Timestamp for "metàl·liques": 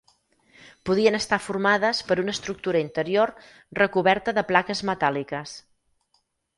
4.93-5.57